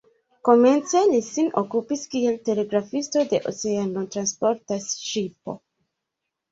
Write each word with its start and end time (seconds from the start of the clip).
Komence 0.47 1.01
li 1.11 1.19
sin 1.25 1.51
okupis 1.63 2.07
kiel 2.15 2.39
telegrafisto 2.49 3.25
de 3.35 3.43
oceanotransporta 3.53 4.83
ŝipo. 4.91 5.61